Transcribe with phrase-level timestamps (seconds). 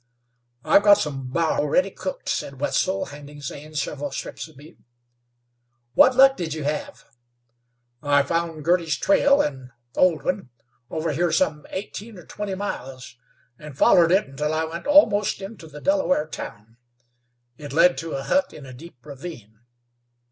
[0.63, 4.79] "I've got some bar ready cooked," said Wetzel, handing Zane several strips of meat.
[5.93, 7.03] "What luck did you have?"
[8.01, 10.49] "I found Girty's trail, an old one,
[10.89, 13.15] over here some eighteen or twenty miles,
[13.59, 16.77] an' follered it until I went almost into the Delaware town.
[17.59, 19.59] It led to a hut in a deep ravine.